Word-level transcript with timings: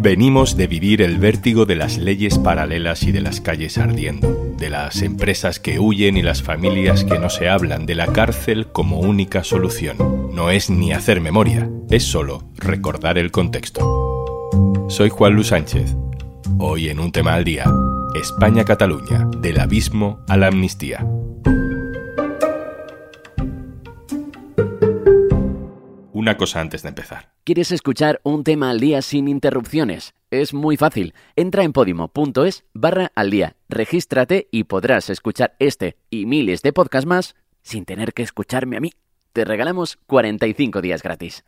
Venimos 0.00 0.56
de 0.56 0.68
vivir 0.68 1.02
el 1.02 1.18
vértigo 1.18 1.66
de 1.66 1.74
las 1.74 1.98
leyes 1.98 2.38
paralelas 2.38 3.02
y 3.02 3.10
de 3.10 3.20
las 3.20 3.40
calles 3.40 3.78
ardiendo, 3.78 4.54
de 4.56 4.70
las 4.70 5.02
empresas 5.02 5.58
que 5.58 5.80
huyen 5.80 6.16
y 6.16 6.22
las 6.22 6.42
familias 6.42 7.04
que 7.04 7.18
no 7.18 7.28
se 7.28 7.48
hablan, 7.48 7.84
de 7.84 7.96
la 7.96 8.06
cárcel 8.06 8.68
como 8.68 9.00
única 9.00 9.42
solución. 9.42 9.96
No 10.32 10.50
es 10.50 10.70
ni 10.70 10.92
hacer 10.92 11.20
memoria, 11.20 11.68
es 11.90 12.04
solo 12.04 12.44
recordar 12.56 13.18
el 13.18 13.32
contexto. 13.32 14.86
Soy 14.88 15.10
Juan 15.10 15.34
Luis 15.34 15.48
Sánchez. 15.48 15.96
Hoy 16.58 16.88
en 16.88 17.00
un 17.00 17.10
tema 17.10 17.34
al 17.34 17.44
día, 17.44 17.64
España-Cataluña, 18.14 19.28
del 19.38 19.58
abismo 19.58 20.20
a 20.28 20.36
la 20.36 20.46
amnistía. 20.46 21.04
Una 26.18 26.36
cosa 26.36 26.60
antes 26.60 26.82
de 26.82 26.88
empezar. 26.88 27.30
¿Quieres 27.44 27.70
escuchar 27.70 28.20
un 28.24 28.42
tema 28.42 28.70
al 28.70 28.80
día 28.80 29.02
sin 29.02 29.28
interrupciones? 29.28 30.14
Es 30.32 30.52
muy 30.52 30.76
fácil. 30.76 31.14
Entra 31.36 31.62
en 31.62 31.72
podimo.es 31.72 32.64
barra 32.74 33.12
al 33.14 33.30
día, 33.30 33.54
regístrate 33.68 34.48
y 34.50 34.64
podrás 34.64 35.10
escuchar 35.10 35.54
este 35.60 35.96
y 36.10 36.26
miles 36.26 36.62
de 36.62 36.72
podcasts 36.72 37.06
más 37.06 37.36
sin 37.62 37.84
tener 37.84 38.14
que 38.14 38.24
escucharme 38.24 38.76
a 38.76 38.80
mí. 38.80 38.90
Te 39.32 39.44
regalamos 39.44 39.96
45 40.08 40.82
días 40.82 41.04
gratis. 41.04 41.44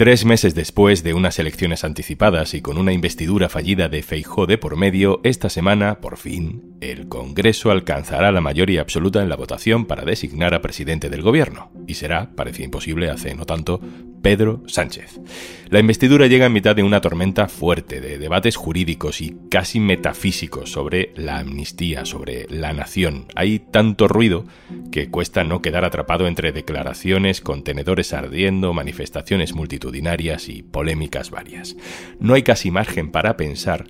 Tres 0.00 0.24
meses 0.24 0.54
después 0.54 1.02
de 1.02 1.12
unas 1.12 1.38
elecciones 1.38 1.84
anticipadas 1.84 2.54
y 2.54 2.62
con 2.62 2.78
una 2.78 2.94
investidura 2.94 3.50
fallida 3.50 3.90
de 3.90 4.02
Feijó 4.02 4.46
de 4.46 4.56
por 4.56 4.78
medio, 4.78 5.20
esta 5.24 5.50
semana, 5.50 6.00
por 6.00 6.16
fin, 6.16 6.74
el 6.80 7.06
Congreso 7.06 7.70
alcanzará 7.70 8.32
la 8.32 8.40
mayoría 8.40 8.80
absoluta 8.80 9.22
en 9.22 9.28
la 9.28 9.36
votación 9.36 9.84
para 9.84 10.06
designar 10.06 10.54
a 10.54 10.62
presidente 10.62 11.10
del 11.10 11.20
gobierno. 11.20 11.70
Y 11.86 11.96
será, 11.96 12.30
parecía 12.34 12.64
imposible 12.64 13.10
hace 13.10 13.34
no 13.34 13.44
tanto, 13.44 13.82
Pedro 14.22 14.62
Sánchez. 14.66 15.20
La 15.68 15.80
investidura 15.80 16.26
llega 16.26 16.46
en 16.46 16.52
mitad 16.52 16.76
de 16.76 16.82
una 16.82 17.00
tormenta 17.00 17.48
fuerte 17.48 18.00
de 18.00 18.18
debates 18.18 18.56
jurídicos 18.56 19.20
y 19.20 19.36
casi 19.50 19.80
metafísicos 19.80 20.72
sobre 20.72 21.12
la 21.16 21.38
amnistía, 21.38 22.04
sobre 22.04 22.46
la 22.48 22.72
nación. 22.72 23.26
Hay 23.34 23.60
tanto 23.60 24.08
ruido 24.08 24.44
que 24.90 25.08
cuesta 25.10 25.44
no 25.44 25.62
quedar 25.62 25.84
atrapado 25.84 26.26
entre 26.26 26.52
declaraciones, 26.52 27.40
contenedores 27.40 28.12
ardiendo, 28.12 28.72
manifestaciones 28.72 29.54
multitudinarias 29.54 30.48
y 30.48 30.62
polémicas 30.62 31.30
varias. 31.30 31.76
No 32.18 32.34
hay 32.34 32.42
casi 32.42 32.70
margen 32.70 33.10
para 33.10 33.36
pensar 33.36 33.86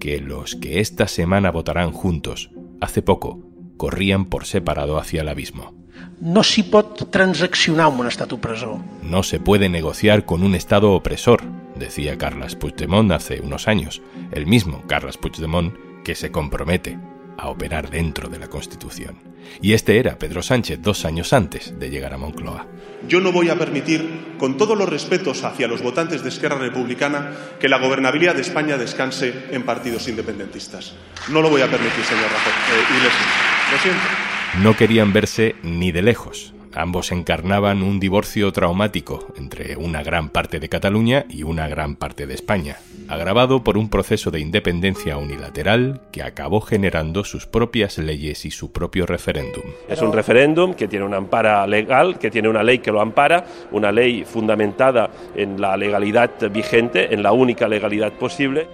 que 0.00 0.20
los 0.20 0.54
que 0.56 0.80
esta 0.80 1.08
semana 1.08 1.50
votarán 1.50 1.92
juntos, 1.92 2.50
hace 2.80 3.02
poco, 3.02 3.48
corrían 3.76 4.26
por 4.26 4.44
separado 4.46 4.98
hacia 4.98 5.22
el 5.22 5.28
abismo. 5.28 5.74
No 6.20 6.42
s'hi 6.42 6.64
pot 6.66 7.04
transaccionar 7.14 7.86
amb 7.86 8.00
un 8.02 8.08
estat 8.10 8.32
opressor. 8.34 8.78
No 9.02 9.22
se 9.22 9.38
puede 9.38 9.68
negociar 9.68 10.24
con 10.24 10.42
un 10.42 10.54
Estado 10.54 10.92
opresor, 10.92 11.42
decía 11.76 12.18
Carles 12.18 12.56
Puigdemont 12.56 13.12
hace 13.12 13.40
unos 13.40 13.68
años, 13.68 14.02
el 14.32 14.46
mismo 14.46 14.82
Carles 14.86 15.16
Puigdemont 15.16 15.74
que 16.04 16.14
se 16.14 16.32
compromete 16.32 16.98
a 17.36 17.48
operar 17.48 17.90
dentro 17.90 18.28
de 18.28 18.38
la 18.38 18.48
Constitución. 18.48 19.16
Y 19.62 19.72
este 19.72 19.98
era 19.98 20.18
Pedro 20.18 20.42
Sánchez 20.42 20.80
dos 20.82 21.04
años 21.04 21.32
antes 21.32 21.78
de 21.78 21.88
llegar 21.88 22.12
a 22.12 22.18
Moncloa. 22.18 22.66
Yo 23.06 23.20
no 23.20 23.32
voy 23.32 23.48
a 23.48 23.56
permitir, 23.56 24.34
con 24.38 24.56
todos 24.56 24.76
los 24.76 24.88
respetos 24.88 25.44
hacia 25.44 25.68
los 25.68 25.82
votantes 25.82 26.22
de 26.22 26.28
Esquerra 26.28 26.58
Republicana, 26.58 27.32
que 27.60 27.68
la 27.68 27.78
gobernabilidad 27.78 28.34
de 28.34 28.42
España 28.42 28.76
descanse 28.76 29.46
en 29.50 29.62
partidos 29.62 30.08
independentistas. 30.08 30.94
No 31.28 31.40
lo 31.40 31.48
voy 31.48 31.62
a 31.62 31.70
permitir, 31.70 32.04
señor 32.04 32.24
Rajoy. 32.24 32.52
Eh, 32.52 32.96
Iglesias. 32.96 33.26
Lo 33.72 33.78
siento. 33.78 34.37
No 34.56 34.76
querían 34.76 35.12
verse 35.12 35.54
ni 35.62 35.92
de 35.92 36.02
lejos. 36.02 36.52
Ambos 36.74 37.12
encarnaban 37.12 37.82
un 37.82 38.00
divorcio 38.00 38.50
traumático 38.52 39.28
entre 39.36 39.76
una 39.76 40.02
gran 40.02 40.30
parte 40.30 40.58
de 40.58 40.68
Cataluña 40.68 41.26
y 41.28 41.44
una 41.44 41.68
gran 41.68 41.94
parte 41.96 42.26
de 42.26 42.34
España, 42.34 42.78
agravado 43.08 43.62
por 43.62 43.78
un 43.78 43.88
proceso 43.88 44.30
de 44.30 44.40
independencia 44.40 45.16
unilateral 45.16 46.00
que 46.10 46.22
acabó 46.22 46.60
generando 46.60 47.24
sus 47.24 47.46
propias 47.46 47.98
leyes 47.98 48.44
y 48.44 48.50
su 48.50 48.72
propio 48.72 49.06
referéndum. 49.06 49.62
Es 49.88 50.02
un 50.02 50.12
referéndum 50.12 50.74
que 50.74 50.88
tiene 50.88 51.04
una 51.04 51.18
ampara 51.18 51.66
legal, 51.66 52.18
que 52.18 52.30
tiene 52.30 52.48
una 52.48 52.62
ley 52.62 52.80
que 52.80 52.90
lo 52.90 53.00
ampara, 53.00 53.44
una 53.70 53.92
ley 53.92 54.24
fundamentada 54.24 55.10
en 55.36 55.60
la 55.60 55.76
legalidad 55.76 56.30
vigente, 56.50 57.14
en 57.14 57.22
la 57.22 57.32
única 57.32 57.68
legalidad 57.68 58.12
posible. 58.12 58.66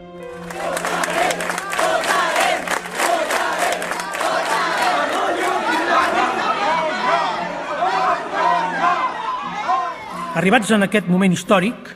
Arribats 10.34 10.72
en 10.74 10.82
aquest 10.82 11.06
moment 11.06 11.30
històric 11.30 11.92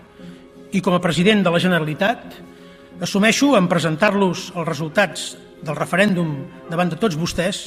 i 0.71 0.79
com 0.79 0.95
a 0.95 1.01
president 1.03 1.41
de 1.43 1.51
la 1.51 1.59
Generalitat, 1.59 2.37
assumeixo 3.03 3.49
en 3.59 3.67
presentar-los 3.67 4.53
els 4.53 4.69
resultats 4.69 5.25
del 5.67 5.75
referèndum 5.75 6.29
davant 6.71 6.93
de 6.93 6.99
tots 7.03 7.19
vostès 7.19 7.65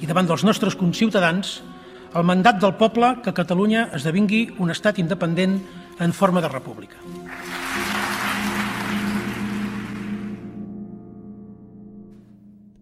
i 0.00 0.08
davant 0.08 0.24
dels 0.30 0.46
nostres 0.48 0.78
conciutadans 0.80 1.58
el 2.16 2.24
mandat 2.24 2.56
del 2.62 2.72
poble 2.80 3.10
que 3.20 3.34
Catalunya 3.36 3.90
esdevingui 3.98 4.46
un 4.64 4.72
estat 4.72 4.96
independent 5.02 5.58
en 6.00 6.14
forma 6.16 6.40
de 6.40 6.48
república. 6.48 6.96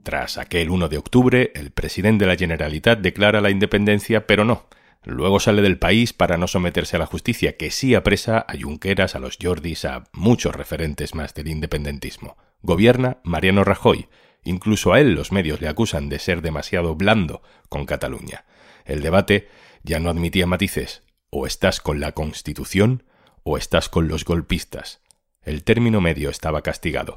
Tras 0.06 0.38
aquel 0.38 0.70
1 0.70 0.86
de 0.86 0.98
octubre, 0.98 1.50
el 1.56 1.72
presidente 1.72 2.22
de 2.24 2.30
la 2.30 2.38
Generalitat 2.38 3.02
declara 3.02 3.40
la 3.40 3.50
independencia, 3.50 4.28
pero 4.28 4.44
no. 4.44 4.62
Luego 5.04 5.40
sale 5.40 5.62
del 5.62 5.78
país 5.78 6.12
para 6.12 6.36
no 6.36 6.46
someterse 6.46 6.96
a 6.96 6.98
la 7.00 7.06
justicia, 7.06 7.56
que 7.56 7.70
sí 7.70 7.94
apresa 7.94 8.44
a 8.46 8.54
Junqueras, 8.60 9.16
a 9.16 9.18
los 9.18 9.36
Jordis, 9.40 9.84
a 9.84 10.04
muchos 10.12 10.54
referentes 10.54 11.14
más 11.14 11.34
del 11.34 11.48
independentismo. 11.48 12.36
Gobierna 12.62 13.18
Mariano 13.24 13.64
Rajoy. 13.64 14.08
Incluso 14.44 14.92
a 14.92 15.00
él 15.00 15.14
los 15.14 15.32
medios 15.32 15.60
le 15.60 15.68
acusan 15.68 16.08
de 16.08 16.18
ser 16.18 16.42
demasiado 16.42 16.94
blando 16.94 17.42
con 17.68 17.84
Cataluña. 17.84 18.44
El 18.84 19.02
debate 19.02 19.48
ya 19.82 19.98
no 19.98 20.10
admitía 20.10 20.46
matices. 20.46 21.02
O 21.30 21.46
estás 21.46 21.80
con 21.80 21.98
la 21.98 22.12
Constitución 22.12 23.04
o 23.42 23.56
estás 23.56 23.88
con 23.88 24.06
los 24.06 24.24
golpistas. 24.24 25.00
El 25.42 25.64
término 25.64 26.00
medio 26.00 26.30
estaba 26.30 26.62
castigado. 26.62 27.16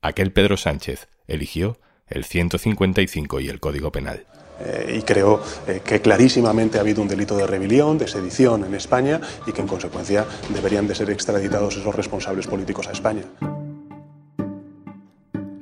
Aquel 0.00 0.32
Pedro 0.32 0.56
Sánchez 0.56 1.08
eligió 1.26 1.78
el 2.06 2.24
155 2.24 3.40
y 3.40 3.48
el 3.48 3.60
Código 3.60 3.92
Penal. 3.92 4.26
Eh, 4.60 4.96
y 4.98 5.02
creo 5.02 5.40
eh, 5.66 5.80
que 5.84 6.00
clarísimamente 6.00 6.78
ha 6.78 6.80
habido 6.80 7.02
un 7.02 7.08
delito 7.08 7.36
de 7.36 7.46
rebelión, 7.46 7.98
de 7.98 8.08
sedición 8.08 8.64
en 8.64 8.74
España 8.74 9.20
y 9.46 9.52
que 9.52 9.60
en 9.60 9.68
consecuencia 9.68 10.24
deberían 10.48 10.86
de 10.86 10.94
ser 10.94 11.10
extraditados 11.10 11.76
esos 11.76 11.94
responsables 11.94 12.46
políticos 12.46 12.88
a 12.88 12.92
España. 12.92 13.22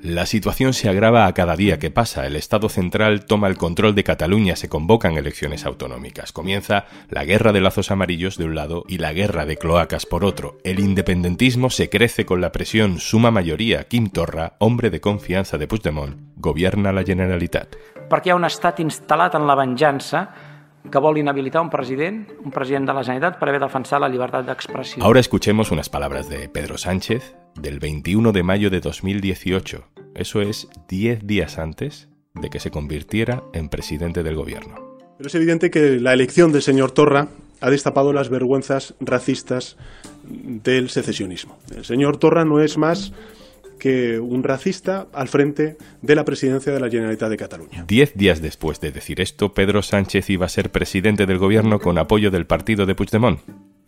La 0.04 0.26
situación 0.26 0.74
se 0.74 0.90
agrava 0.90 1.24
a 1.24 1.32
cada 1.32 1.56
día 1.56 1.78
que 1.78 1.90
pasa. 1.90 2.26
El 2.26 2.36
Estado 2.36 2.68
central 2.68 3.24
toma 3.24 3.48
el 3.48 3.56
control 3.56 3.94
de 3.94 4.04
Cataluña, 4.04 4.54
se 4.54 4.68
convocan 4.68 5.16
elecciones 5.16 5.64
autonómicas. 5.64 6.30
Comienza 6.30 6.84
la 7.08 7.24
guerra 7.24 7.52
de 7.52 7.62
lazos 7.62 7.90
amarillos 7.90 8.36
de 8.36 8.44
un 8.44 8.54
lado 8.54 8.84
y 8.86 8.98
la 8.98 9.14
guerra 9.14 9.46
de 9.46 9.56
cloacas 9.56 10.04
por 10.04 10.26
otro. 10.26 10.58
El 10.62 10.78
independentismo 10.78 11.70
se 11.70 11.88
crece 11.88 12.26
con 12.26 12.42
la 12.42 12.52
presión 12.52 13.00
suma 13.00 13.30
mayoría. 13.30 13.84
Quim 13.84 14.10
Torra, 14.10 14.56
hombre 14.58 14.90
de 14.90 15.00
confianza 15.00 15.56
de 15.56 15.66
Puigdemont, 15.66 16.18
gobierna 16.36 16.92
la 16.92 17.02
Generalitat. 17.02 17.74
perquè 18.04 18.28
hi 18.28 18.36
un 18.36 18.44
estat 18.44 18.80
en 18.80 19.46
la 19.46 19.54
venjança 19.56 20.28
que 20.90 20.98
vol 20.98 21.18
inhabilitar 21.18 21.62
un 21.62 21.70
president, 21.70 22.28
un 22.44 22.50
president 22.52 22.86
de 22.86 22.94
la 22.94 23.02
Generalitat, 23.02 23.38
per 23.40 23.48
haver 23.48 23.60
defensat 23.62 24.02
la 24.02 24.08
llibertat 24.12 24.46
d'expressió. 24.46 25.02
Ahora 25.02 25.20
escuchemos 25.20 25.70
unas 25.70 25.88
palabras 25.88 26.28
de 26.28 26.48
Pedro 26.48 26.78
Sánchez 26.78 27.34
del 27.60 27.78
21 27.78 28.32
de 28.32 28.42
mayo 28.42 28.70
de 28.70 28.80
2018. 28.80 29.84
Eso 30.14 30.42
es 30.42 30.68
10 30.88 31.26
días 31.26 31.58
antes 31.58 32.08
de 32.34 32.50
que 32.50 32.60
se 32.60 32.70
convirtiera 32.70 33.42
en 33.52 33.68
presidente 33.68 34.22
del 34.22 34.36
gobierno. 34.36 34.74
Pero 35.16 35.28
es 35.28 35.34
evidente 35.34 35.70
que 35.70 36.00
la 36.00 36.12
elección 36.12 36.52
del 36.52 36.62
señor 36.62 36.90
Torra 36.90 37.28
ha 37.60 37.70
destapado 37.70 38.12
las 38.12 38.28
vergüenzas 38.28 38.94
racistas 39.00 39.76
del 40.24 40.90
secesionismo. 40.90 41.56
El 41.74 41.84
señor 41.84 42.18
Torra 42.18 42.44
no 42.44 42.60
es 42.60 42.76
más 42.76 43.12
que 43.84 44.18
un 44.18 44.42
racista 44.44 45.08
al 45.12 45.28
frente 45.28 45.76
de 46.00 46.14
la 46.14 46.24
presidencia 46.24 46.72
de 46.72 46.80
la 46.80 46.88
Generalitat 46.88 47.28
de 47.28 47.36
Cataluña. 47.36 47.84
Diez 47.86 48.14
días 48.14 48.40
después 48.40 48.80
de 48.80 48.92
decir 48.92 49.20
esto, 49.20 49.52
Pedro 49.52 49.82
Sánchez 49.82 50.30
iba 50.30 50.46
a 50.46 50.48
ser 50.48 50.70
presidente 50.70 51.26
del 51.26 51.36
gobierno 51.36 51.78
con 51.78 51.98
apoyo 51.98 52.30
del 52.30 52.46
partido 52.46 52.86
de 52.86 52.94
Puigdemont. 52.94 53.40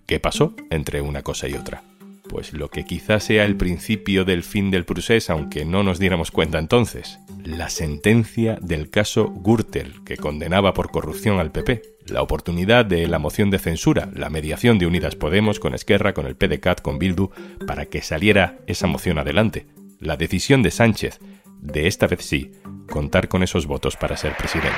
¿Qué 0.05 0.21
pasó 0.21 0.55
entre 0.69 1.01
una 1.01 1.23
cosa 1.23 1.49
y 1.49 1.55
otra? 1.55 1.83
Pues 2.29 2.53
lo 2.53 2.69
que 2.69 2.85
quizás 2.85 3.25
sea 3.25 3.47
el 3.47 3.57
principio 3.57 4.27
del 4.27 4.43
fin 4.43 4.71
del 4.71 4.85
procés, 4.85 5.31
aunque 5.31 5.65
no 5.65 5.83
nos 5.83 5.99
diéramos 5.99 6.31
cuenta 6.31 6.59
entonces. 6.59 7.19
La 7.43 7.71
sentencia 7.71 8.59
del 8.61 8.91
caso 8.91 9.33
Gürtel, 9.33 10.05
que 10.05 10.19
condenaba 10.19 10.75
por 10.75 10.91
corrupción 10.91 11.39
al 11.39 11.53
PP. 11.53 11.81
La 12.09 12.21
oportunidad 12.21 12.85
de 12.85 13.07
la 13.07 13.19
moción 13.19 13.49
de 13.49 13.59
censura, 13.59 14.11
la 14.15 14.29
mediación 14.29 14.79
de 14.79 14.87
Unidas 14.87 15.17
Podemos 15.17 15.59
con 15.59 15.75
Esquerra, 15.75 16.13
con 16.13 16.27
el 16.27 16.37
PDCAT, 16.37 16.83
con 16.83 16.99
Bildu, 16.99 17.31
para 17.67 17.87
que 17.87 18.03
saliera 18.03 18.59
esa 18.67 18.87
moción 18.87 19.19
adelante. 19.19 19.65
La 19.99 20.17
decisión 20.17 20.63
de 20.63 20.71
Sánchez, 20.71 21.21
de 21.61 21.87
esta 21.87 22.07
vez 22.07 22.25
sí, 22.25 22.53
contar 22.91 23.29
con 23.29 23.43
esos 23.43 23.67
votos 23.67 23.97
para 23.97 24.17
ser 24.17 24.37
presidente. 24.37 24.71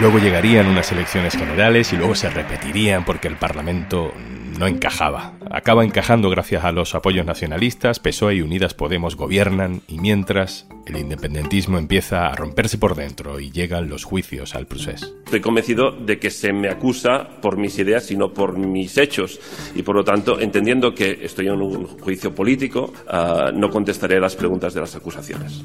Luego 0.00 0.18
llegarían 0.18 0.66
unas 0.66 0.90
elecciones 0.92 1.36
generales 1.36 1.92
y 1.92 1.96
luego 1.96 2.14
se 2.14 2.30
repetirían 2.30 3.04
porque 3.04 3.28
el 3.28 3.36
Parlamento 3.36 4.12
no 4.58 4.66
encajaba. 4.66 5.34
Acaba 5.50 5.84
encajando 5.84 6.30
gracias 6.30 6.64
a 6.64 6.72
los 6.72 6.94
apoyos 6.94 7.26
nacionalistas, 7.26 8.00
PSOE 8.00 8.36
y 8.36 8.42
Unidas 8.42 8.74
Podemos 8.74 9.16
gobiernan 9.16 9.82
y 9.86 9.98
mientras 9.98 10.66
el 10.86 10.96
independentismo 10.96 11.78
empieza 11.78 12.26
a 12.26 12.34
romperse 12.34 12.78
por 12.78 12.94
dentro 12.94 13.40
y 13.40 13.50
llegan 13.50 13.88
los 13.88 14.04
juicios 14.04 14.54
al 14.54 14.66
proceso. 14.66 15.06
Estoy 15.24 15.40
convencido 15.40 15.90
de 15.92 16.18
que 16.18 16.30
se 16.30 16.52
me 16.52 16.68
acusa 16.68 17.40
por 17.40 17.56
mis 17.56 17.78
ideas, 17.78 18.04
sino 18.04 18.32
por 18.32 18.58
mis 18.58 18.96
hechos 18.98 19.40
y 19.74 19.82
por 19.82 19.96
lo 19.96 20.04
tanto, 20.04 20.40
entendiendo 20.40 20.94
que 20.94 21.18
estoy 21.22 21.46
en 21.46 21.60
un 21.60 21.86
juicio 21.86 22.34
político, 22.34 22.92
uh, 23.06 23.56
no 23.56 23.70
contestaré 23.70 24.20
las 24.20 24.36
preguntas 24.36 24.74
de 24.74 24.80
las 24.80 24.94
acusaciones. 24.94 25.64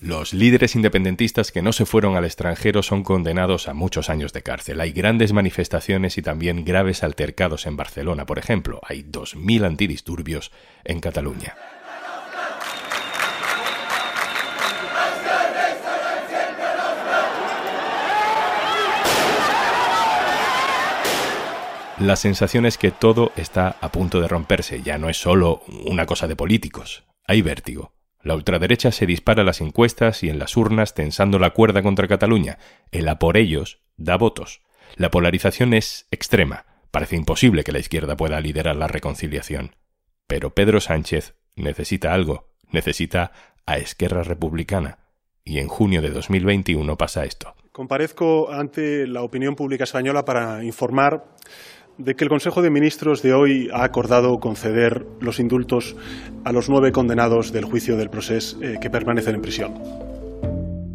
Los 0.00 0.34
líderes 0.34 0.74
independentistas 0.74 1.52
que 1.52 1.62
no 1.62 1.72
se 1.72 1.86
fueron 1.86 2.16
al 2.16 2.24
extranjero 2.24 2.82
son 2.82 3.04
condenados 3.04 3.68
a 3.68 3.72
muchos 3.72 4.10
años 4.10 4.32
de 4.32 4.42
cárcel. 4.42 4.80
Hay 4.80 4.90
grandes 4.90 5.32
manifestaciones 5.32 6.18
y 6.18 6.22
también 6.22 6.64
graves 6.64 7.04
altercados 7.04 7.66
en 7.66 7.76
Barcelona, 7.76 8.26
por 8.26 8.40
ejemplo. 8.40 8.80
Hay 8.82 9.04
2.000 9.04 9.64
antidisturbios 9.64 10.50
en 10.84 10.98
Cataluña. 10.98 11.54
La 22.02 22.16
sensación 22.16 22.66
es 22.66 22.78
que 22.78 22.90
todo 22.90 23.30
está 23.36 23.76
a 23.80 23.92
punto 23.92 24.20
de 24.20 24.26
romperse, 24.26 24.82
ya 24.82 24.98
no 24.98 25.08
es 25.08 25.18
solo 25.18 25.62
una 25.86 26.04
cosa 26.04 26.26
de 26.26 26.34
políticos. 26.34 27.04
Hay 27.28 27.42
vértigo. 27.42 27.92
La 28.24 28.34
ultraderecha 28.34 28.90
se 28.90 29.06
dispara 29.06 29.42
a 29.42 29.44
las 29.44 29.60
encuestas 29.60 30.24
y 30.24 30.28
en 30.28 30.40
las 30.40 30.56
urnas 30.56 30.94
tensando 30.94 31.38
la 31.38 31.50
cuerda 31.50 31.80
contra 31.80 32.08
Cataluña. 32.08 32.58
El 32.90 33.08
a 33.08 33.20
por 33.20 33.36
ellos 33.36 33.78
da 33.96 34.16
votos. 34.16 34.62
La 34.96 35.12
polarización 35.12 35.74
es 35.74 36.08
extrema. 36.10 36.66
Parece 36.90 37.14
imposible 37.14 37.62
que 37.62 37.70
la 37.70 37.78
izquierda 37.78 38.16
pueda 38.16 38.40
liderar 38.40 38.74
la 38.74 38.88
reconciliación. 38.88 39.76
Pero 40.26 40.50
Pedro 40.50 40.80
Sánchez 40.80 41.36
necesita 41.54 42.12
algo. 42.12 42.48
Necesita 42.72 43.30
a 43.64 43.78
Esquerra 43.78 44.24
Republicana. 44.24 44.98
Y 45.44 45.60
en 45.60 45.68
junio 45.68 46.02
de 46.02 46.10
2021 46.10 46.98
pasa 46.98 47.24
esto. 47.24 47.54
Comparezco 47.70 48.50
ante 48.52 49.06
la 49.06 49.22
opinión 49.22 49.54
pública 49.54 49.84
española 49.84 50.24
para 50.24 50.64
informar 50.64 51.36
de 51.98 52.16
que 52.16 52.24
el 52.24 52.30
Consejo 52.30 52.62
de 52.62 52.70
Ministros 52.70 53.22
de 53.22 53.34
hoy 53.34 53.68
ha 53.72 53.84
acordado 53.84 54.40
conceder 54.40 55.06
los 55.20 55.38
indultos 55.38 55.96
a 56.44 56.52
los 56.52 56.68
nueve 56.68 56.92
condenados 56.92 57.52
del 57.52 57.64
juicio 57.64 57.96
del 57.96 58.10
proceso 58.10 58.62
eh, 58.62 58.78
que 58.80 58.90
permanecen 58.90 59.34
en 59.34 59.42
prisión. 59.42 59.74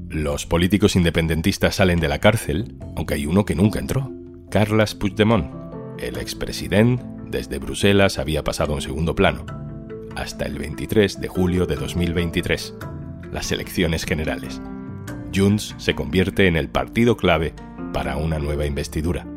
Los 0.09 0.45
políticos 0.45 0.95
independentistas 0.95 1.75
salen 1.75 1.99
de 1.99 2.07
la 2.07 2.19
cárcel, 2.19 2.75
aunque 2.95 3.15
hay 3.15 3.25
uno 3.25 3.45
que 3.45 3.55
nunca 3.55 3.79
entró, 3.79 4.11
Carles 4.49 4.95
Puigdemont. 4.95 5.51
El 5.99 6.17
expresidente, 6.17 7.03
desde 7.27 7.59
Bruselas, 7.59 8.17
había 8.17 8.44
pasado 8.44 8.73
a 8.73 8.75
un 8.75 8.81
segundo 8.81 9.15
plano, 9.15 9.45
hasta 10.15 10.45
el 10.45 10.57
23 10.57 11.19
de 11.19 11.27
julio 11.27 11.65
de 11.65 11.75
2023, 11.75 12.75
las 13.31 13.51
elecciones 13.51 14.05
generales. 14.05 14.61
Junts 15.35 15.75
se 15.77 15.94
convierte 15.94 16.47
en 16.47 16.55
el 16.55 16.69
partido 16.69 17.17
clave 17.17 17.53
para 17.94 18.17
una 18.17 18.39
nueva 18.39 18.65
investidura 18.65 19.27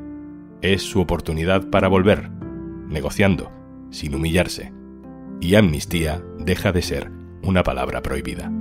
es 0.62 0.82
su 0.82 1.00
oportunidad 1.00 1.70
para 1.70 1.88
volver, 1.88 2.30
negociando, 2.88 3.50
sin 3.90 4.14
humillarse. 4.14 4.72
Y 5.40 5.54
amnistía 5.54 6.22
deja 6.38 6.72
de 6.72 6.82
ser 6.82 7.10
una 7.42 7.62
palabra 7.62 8.02
prohibida. 8.02 8.52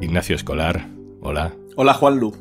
Ignacio 0.00 0.36
Escolar, 0.36 0.88
hola. 1.20 1.54
Hola 1.74 1.94
Juanlu. 1.94 2.32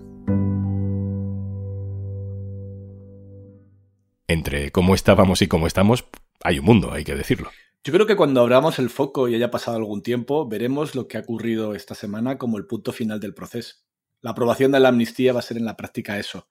Entre 4.27 4.71
cómo 4.71 4.93
estábamos 4.93 5.41
y 5.41 5.47
cómo 5.47 5.65
estamos, 5.65 6.05
hay 6.43 6.59
un 6.59 6.65
mundo, 6.65 6.91
hay 6.93 7.03
que 7.03 7.15
decirlo. 7.15 7.49
Yo 7.83 7.93
creo 7.93 8.05
que 8.05 8.15
cuando 8.15 8.41
abramos 8.41 8.77
el 8.77 8.91
foco 8.91 9.27
y 9.27 9.33
haya 9.33 9.49
pasado 9.49 9.77
algún 9.77 10.03
tiempo, 10.03 10.47
veremos 10.47 10.93
lo 10.93 11.07
que 11.07 11.17
ha 11.17 11.21
ocurrido 11.21 11.73
esta 11.73 11.95
semana 11.95 12.37
como 12.37 12.57
el 12.57 12.67
punto 12.67 12.91
final 12.91 13.19
del 13.19 13.33
proceso. 13.33 13.77
La 14.21 14.31
aprobación 14.31 14.71
de 14.71 14.81
la 14.81 14.89
amnistía 14.89 15.33
va 15.33 15.39
a 15.39 15.43
ser 15.43 15.57
en 15.57 15.65
la 15.65 15.77
práctica 15.77 16.19
eso 16.19 16.47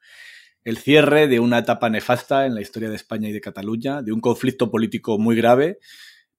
el 0.65 0.79
cierre 0.79 1.29
de 1.29 1.41
una 1.41 1.59
etapa 1.59 1.89
nefasta 1.89 2.47
en 2.47 2.55
la 2.55 2.61
historia 2.61 2.91
de 2.91 2.97
España 2.97 3.29
y 3.29 3.33
de 3.33 3.41
Cataluña, 3.41 4.03
de 4.03 4.13
un 4.13 4.21
conflicto 4.21 4.71
político 4.71 5.19
muy 5.19 5.37
grave, 5.37 5.79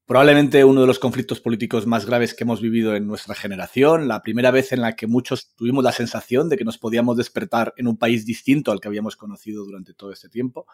probablemente 0.06 0.64
uno 0.64 0.82
de 0.82 0.88
los 0.88 0.98
conflictos 0.98 1.40
políticos 1.40 1.86
más 1.86 2.06
graves 2.06 2.34
que 2.34 2.44
hemos 2.44 2.62
vivido 2.62 2.96
en 2.96 3.06
nuestra 3.06 3.36
generación, 3.36 4.08
la 4.08 4.24
primera 4.24 4.50
vez 4.50 4.72
en 4.72 4.82
la 4.82 4.96
que 4.96 5.06
muchos 5.06 5.54
tuvimos 5.56 5.84
la 5.84 5.92
sensación 5.92 6.50
de 6.50 6.58
que 6.58 6.66
nos 6.66 6.80
podíamos 6.80 7.16
despertar 7.16 7.74
en 7.78 7.88
un 7.88 7.96
país 7.96 8.26
distinto 8.26 8.72
al 8.72 8.80
que 8.80 8.88
habíamos 8.88 9.16
conocido 9.16 9.64
durante 9.66 9.94
todo 9.94 10.12
este 10.12 10.28
tiempo. 10.28 10.66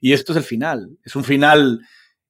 Y 0.00 0.14
esto 0.14 0.32
es 0.32 0.38
el 0.38 0.42
final, 0.42 0.98
es 1.04 1.14
un 1.14 1.22
final 1.22 1.80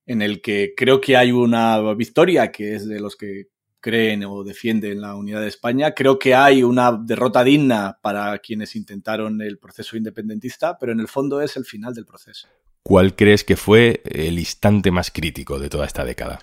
en 0.05 0.21
el 0.21 0.43
que 0.43 0.75
creo 0.77 1.01
que 1.01 1.17
hay 1.17 1.33
una 1.33 1.81
victoria 1.95 2.53
que 2.53 2.75
es 2.75 2.87
de 2.87 3.01
los 3.01 3.17
que 3.17 3.47
creen 3.81 4.25
o 4.25 4.45
defienden 4.45 5.01
la 5.01 5.17
unidad 5.17 5.41
de 5.41 5.49
España. 5.49 5.93
Creo 5.95 6.19
que 6.19 6.35
hay 6.35 6.63
una 6.63 6.93
derrota 6.93 7.43
digna 7.43 7.99
para 8.03 8.39
quienes 8.39 8.77
intentaron 8.77 9.41
el 9.41 9.59
proceso 9.59 9.97
independentista, 9.97 10.79
pero 10.79 10.93
en 10.93 11.01
el 11.01 11.09
fondo 11.09 11.41
es 11.41 11.57
el 11.57 11.65
final 11.65 11.95
del 11.95 12.07
proceso. 12.07 12.49
¿Cuál 12.83 13.15
crees 13.15 13.45
que 13.45 13.57
fue 13.57 14.03
el 14.05 14.39
instante 14.39 14.91
más 14.91 15.11
crítico 15.11 15.59
de 15.59 15.69
toda 15.69 15.87
esta 15.87 16.05
década? 16.05 16.41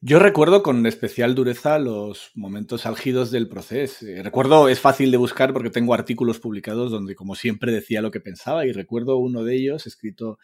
Yo 0.00 0.20
recuerdo 0.20 0.62
con 0.62 0.86
especial 0.86 1.34
dureza 1.34 1.76
los 1.80 2.30
momentos 2.36 2.86
álgidos 2.86 3.32
del 3.32 3.48
proceso. 3.48 4.06
Eh, 4.06 4.22
recuerdo, 4.22 4.68
es 4.68 4.78
fácil 4.78 5.10
de 5.10 5.16
buscar 5.16 5.52
porque 5.52 5.70
tengo 5.70 5.92
artículos 5.92 6.38
publicados 6.38 6.92
donde, 6.92 7.16
como 7.16 7.34
siempre, 7.34 7.72
decía 7.72 8.00
lo 8.00 8.12
que 8.12 8.20
pensaba 8.20 8.64
y 8.64 8.70
recuerdo 8.70 9.16
uno 9.16 9.42
de 9.42 9.56
ellos 9.56 9.88
escrito 9.88 10.38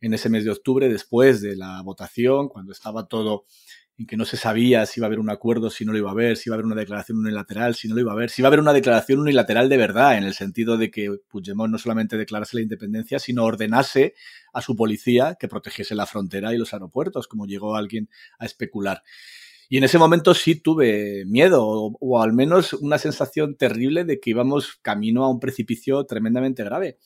en 0.00 0.14
ese 0.14 0.28
mes 0.28 0.44
de 0.44 0.52
octubre, 0.52 0.88
después 0.88 1.40
de 1.40 1.56
la 1.56 1.82
votación, 1.82 2.48
cuando 2.48 2.70
estaba 2.70 3.08
todo 3.08 3.46
en 4.00 4.06
que 4.06 4.16
no 4.16 4.24
se 4.24 4.38
sabía 4.38 4.86
si 4.86 4.98
iba 4.98 5.04
a 5.04 5.08
haber 5.08 5.18
un 5.18 5.28
acuerdo, 5.28 5.68
si 5.68 5.84
no 5.84 5.92
lo 5.92 5.98
iba 5.98 6.08
a 6.08 6.12
haber, 6.12 6.38
si 6.38 6.48
iba 6.48 6.54
a 6.54 6.56
haber 6.56 6.64
una 6.64 6.74
declaración 6.74 7.18
unilateral, 7.18 7.74
si 7.74 7.86
no 7.86 7.94
lo 7.94 8.00
iba 8.00 8.12
a 8.12 8.14
haber, 8.14 8.30
si 8.30 8.40
iba 8.40 8.46
a 8.46 8.48
haber 8.48 8.60
una 8.60 8.72
declaración 8.72 9.20
unilateral 9.20 9.68
de 9.68 9.76
verdad, 9.76 10.16
en 10.16 10.24
el 10.24 10.32
sentido 10.32 10.78
de 10.78 10.90
que 10.90 11.18
Puigdemont 11.28 11.70
no 11.70 11.76
solamente 11.76 12.16
declarase 12.16 12.56
la 12.56 12.62
independencia, 12.62 13.18
sino 13.18 13.44
ordenase 13.44 14.14
a 14.54 14.62
su 14.62 14.74
policía 14.74 15.36
que 15.38 15.48
protegiese 15.48 15.94
la 15.94 16.06
frontera 16.06 16.54
y 16.54 16.56
los 16.56 16.72
aeropuertos, 16.72 17.28
como 17.28 17.44
llegó 17.44 17.76
alguien 17.76 18.08
a 18.38 18.46
especular. 18.46 19.02
Y 19.68 19.76
en 19.76 19.84
ese 19.84 19.98
momento 19.98 20.32
sí 20.32 20.54
tuve 20.54 21.26
miedo, 21.26 21.62
o, 21.62 21.94
o, 22.00 22.22
al 22.22 22.32
menos 22.32 22.72
una 22.72 22.96
sensación 22.96 23.54
terrible 23.54 24.04
de 24.04 24.18
que 24.18 24.30
íbamos 24.30 24.76
camino 24.80 25.24
a 25.24 25.30
un 25.30 25.40
precipicio 25.40 26.06
tremendamente 26.06 26.64
grave. 26.64 26.96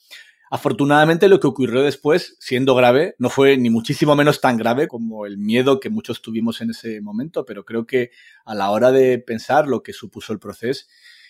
Afortunadamente 0.55 1.29
lo 1.29 1.41
que 1.41 1.49
ocurrió 1.49 1.83
después, 1.83 2.37
siendo 2.39 2.77
grave, 2.77 3.17
no 3.19 3.29
fue 3.29 3.57
ni 3.57 3.71
muchísimo 3.71 4.15
menos 4.15 4.41
tan 4.41 4.57
grave 4.57 4.87
como 4.87 5.27
el 5.27 5.37
miedo 5.37 5.81
que 5.81 5.91
muchos 5.91 6.23
tuvimos 6.23 6.61
en 6.61 6.71
ese 6.71 7.01
momento, 7.01 7.45
pero 7.45 7.65
creo 7.65 7.87
que 7.87 8.13
a 8.45 8.55
la 8.55 8.71
hora 8.71 8.93
de 8.93 9.19
pensar 9.19 9.67
lo 9.67 9.83
que 9.83 9.93
supuso 9.93 10.33
el 10.33 10.39
proceso, 10.39 10.87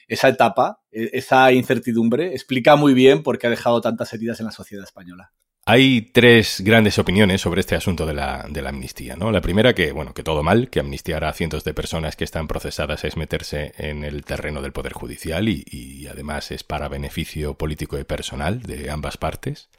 esa 0.09 0.28
etapa, 0.28 0.83
e, 0.93 1.09
esa 1.14 1.50
incertidumbre, 1.52 2.35
explica 2.35 2.76
muy 2.76 2.93
bien 2.93 3.23
por 3.23 3.38
qué 3.38 3.47
ha 3.47 3.50
dejado 3.50 3.81
tantas 3.81 4.12
heridas 4.12 4.40
en 4.40 4.45
la 4.45 4.52
sociedad 4.52 4.85
española. 4.85 5.33
Hay 5.66 6.02
tres 6.02 6.61
grandes 6.62 6.99
opiniones 6.99 7.40
sobre 7.40 7.61
este 7.61 7.75
asunto 7.75 8.04
de 8.04 8.12
la, 8.12 8.44
de 8.50 8.61
la, 8.61 8.68
amnistía, 8.68 9.16
¿no? 9.16 9.33
La 9.33 9.40
primera 9.40 9.75
que, 9.75 9.92
bueno, 9.92 10.12
que 10.12 10.23
todo 10.23 10.42
mal, 10.42 10.68
que 10.68 10.78
amnistiar 10.78 11.25
a 11.25 11.33
cientos 11.33 11.64
de 11.64 11.73
personas 11.73 12.16
que 12.16 12.25
están 12.25 12.49
procesadas 12.49 13.02
es 13.04 13.16
meterse 13.16 13.73
en 13.78 14.04
el 14.04 14.26
terreno 14.26 14.61
del 14.61 14.73
Poder 14.73 14.92
Judicial 14.92 15.49
y, 15.49 16.06
además 16.06 16.50
es 16.50 16.64
para 16.64 16.88
beneficio 16.88 17.54
político 17.54 17.99
y 17.99 18.04
personal 18.04 18.61
de 18.61 18.90
ambas 18.90 19.16
partes. 19.16 19.71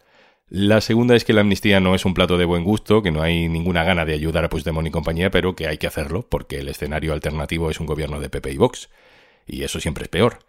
La 0.49 0.81
segunda 0.81 1.15
es 1.15 1.23
que 1.23 1.33
la 1.33 1.41
amnistía 1.41 1.79
no 1.79 1.93
es 1.93 2.03
un 2.03 2.15
plato 2.15 2.39
de 2.39 2.45
buen 2.45 2.63
gusto, 2.63 3.03
que 3.03 3.11
no 3.11 3.21
hay 3.21 3.47
ninguna 3.47 3.83
gana 3.83 4.05
de 4.05 4.13
ayudar 4.13 4.43
a 4.43 4.49
Puigdemont 4.49 4.87
y 4.87 4.91
compañía, 4.91 5.29
pero 5.29 5.55
que 5.55 5.67
hay 5.67 5.77
que 5.77 5.87
hacerlo 5.87 6.25
porque 6.27 6.57
el 6.57 6.67
escenario 6.67 7.13
alternativo 7.13 7.69
es 7.69 7.79
un 7.79 7.85
gobierno 7.85 8.19
de 8.19 8.29
PP 8.29 8.53
y 8.53 8.57
Vox. 8.57 8.89
Y 9.45 9.61
eso 9.63 9.79
siempre 9.79 10.05
es 10.05 10.09
peor. 10.09 10.39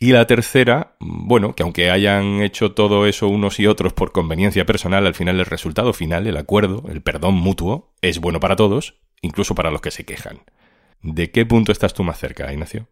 Y 0.00 0.12
la 0.12 0.26
tercera, 0.26 0.96
bueno, 1.00 1.54
que 1.56 1.64
aunque 1.64 1.90
hayan 1.90 2.40
hecho 2.40 2.72
todo 2.72 3.06
eso 3.06 3.26
unos 3.26 3.58
y 3.58 3.66
otros 3.66 3.92
por 3.92 4.12
conveniencia 4.12 4.64
personal, 4.64 5.06
al 5.06 5.14
final 5.14 5.40
el 5.40 5.46
resultado 5.46 5.92
final, 5.92 6.28
el 6.28 6.36
acuerdo, 6.36 6.84
el 6.88 7.02
perdón 7.02 7.34
mutuo, 7.34 7.92
es 8.00 8.20
bueno 8.20 8.38
para 8.38 8.54
todos, 8.54 8.94
incluso 9.22 9.56
para 9.56 9.72
los 9.72 9.80
que 9.80 9.90
se 9.90 10.04
quejan. 10.04 10.42
¿De 11.02 11.32
qué 11.32 11.44
punto 11.44 11.72
estás 11.72 11.94
tú 11.94 12.04
más 12.04 12.18
cerca, 12.18 12.52
Ignacio? 12.52 12.86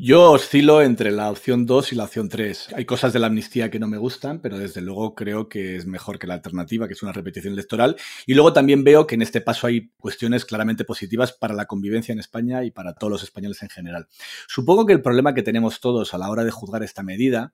Yo 0.00 0.30
oscilo 0.30 0.80
entre 0.80 1.10
la 1.10 1.28
opción 1.28 1.66
2 1.66 1.92
y 1.92 1.96
la 1.96 2.04
opción 2.04 2.28
3. 2.28 2.68
Hay 2.76 2.84
cosas 2.84 3.12
de 3.12 3.18
la 3.18 3.26
amnistía 3.26 3.68
que 3.68 3.80
no 3.80 3.88
me 3.88 3.98
gustan, 3.98 4.40
pero 4.40 4.56
desde 4.56 4.80
luego 4.80 5.16
creo 5.16 5.48
que 5.48 5.74
es 5.74 5.86
mejor 5.86 6.20
que 6.20 6.28
la 6.28 6.34
alternativa, 6.34 6.86
que 6.86 6.92
es 6.92 7.02
una 7.02 7.10
repetición 7.10 7.52
electoral. 7.54 7.96
Y 8.24 8.34
luego 8.34 8.52
también 8.52 8.84
veo 8.84 9.08
que 9.08 9.16
en 9.16 9.22
este 9.22 9.40
paso 9.40 9.66
hay 9.66 9.90
cuestiones 9.98 10.44
claramente 10.44 10.84
positivas 10.84 11.32
para 11.32 11.52
la 11.52 11.66
convivencia 11.66 12.12
en 12.12 12.20
España 12.20 12.62
y 12.62 12.70
para 12.70 12.94
todos 12.94 13.10
los 13.10 13.24
españoles 13.24 13.60
en 13.64 13.70
general. 13.70 14.06
Supongo 14.46 14.86
que 14.86 14.92
el 14.92 15.02
problema 15.02 15.34
que 15.34 15.42
tenemos 15.42 15.80
todos 15.80 16.14
a 16.14 16.18
la 16.18 16.30
hora 16.30 16.44
de 16.44 16.52
juzgar 16.52 16.84
esta 16.84 17.02
medida 17.02 17.52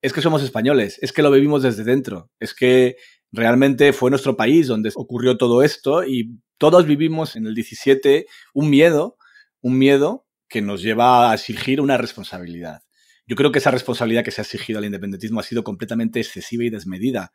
es 0.00 0.14
que 0.14 0.22
somos 0.22 0.42
españoles, 0.42 0.98
es 1.02 1.12
que 1.12 1.20
lo 1.20 1.30
vivimos 1.30 1.62
desde 1.62 1.84
dentro, 1.84 2.30
es 2.40 2.54
que 2.54 2.96
realmente 3.32 3.92
fue 3.92 4.08
nuestro 4.08 4.34
país 4.34 4.66
donde 4.66 4.90
ocurrió 4.94 5.36
todo 5.36 5.62
esto 5.62 6.04
y 6.04 6.38
todos 6.56 6.86
vivimos 6.86 7.36
en 7.36 7.46
el 7.46 7.54
17 7.54 8.24
un 8.54 8.70
miedo, 8.70 9.18
un 9.60 9.76
miedo 9.76 10.24
que 10.52 10.60
nos 10.60 10.82
lleva 10.82 11.30
a 11.30 11.34
exigir 11.34 11.80
una 11.80 11.96
responsabilidad. 11.96 12.82
Yo 13.26 13.36
creo 13.36 13.50
que 13.50 13.58
esa 13.58 13.70
responsabilidad 13.70 14.22
que 14.22 14.30
se 14.30 14.42
ha 14.42 14.44
exigido 14.44 14.78
al 14.78 14.84
independentismo 14.84 15.40
ha 15.40 15.42
sido 15.42 15.64
completamente 15.64 16.20
excesiva 16.20 16.64
y 16.64 16.68
desmedida. 16.70 17.32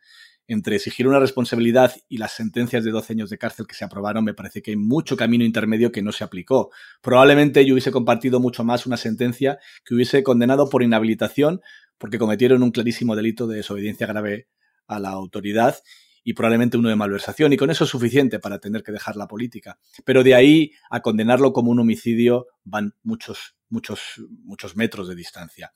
Entre 0.48 0.76
exigir 0.76 1.08
una 1.08 1.20
responsabilidad 1.20 1.96
y 2.08 2.20
las 2.20 2.34
sentencias 2.34 2.84
de 2.84 2.92
12 2.92 3.14
años 3.14 3.30
de 3.32 3.40
cárcel 3.40 3.66
que 3.66 3.74
se 3.74 3.84
aprobaron, 3.84 4.24
me 4.24 4.36
parece 4.36 4.62
que 4.62 4.72
hay 4.72 4.78
mucho 4.78 5.18
camino 5.18 5.44
intermedio 5.44 5.92
que 5.92 6.04
no 6.04 6.12
se 6.12 6.24
aplicó. 6.24 6.70
Probablemente 7.02 7.66
yo 7.66 7.74
hubiese 7.74 7.92
compartido 7.92 8.40
mucho 8.40 8.64
más 8.64 8.86
una 8.86 8.98
sentencia 8.98 9.58
que 9.84 9.96
hubiese 9.96 10.22
condenado 10.22 10.70
por 10.70 10.84
inhabilitación 10.84 11.62
porque 11.98 12.20
cometieron 12.20 12.62
un 12.62 12.70
clarísimo 12.70 13.16
delito 13.16 13.48
de 13.48 13.58
desobediencia 13.58 14.06
grave 14.06 14.48
a 14.86 15.00
la 15.00 15.10
autoridad 15.10 15.78
y 16.28 16.34
probablemente 16.34 16.76
uno 16.76 16.90
de 16.90 16.98
malversación, 16.98 17.54
y 17.54 17.56
con 17.56 17.70
eso 17.72 17.86
es 17.86 17.90
suficiente 17.90 18.38
para 18.38 18.60
tener 18.60 18.84
que 18.84 18.92
dejar 18.92 19.16
la 19.16 19.30
política. 19.30 19.80
Pero 20.04 20.26
de 20.26 20.36
ahí 20.36 20.74
a 20.90 21.02
condenarlo 21.02 21.54
como 21.54 21.72
un 21.72 21.80
homicidio 21.80 22.48
van 22.66 22.94
muchos, 23.02 23.56
muchos, 23.70 24.02
muchos 24.44 24.76
metros 24.76 25.08
de 25.08 25.16
distancia. 25.16 25.72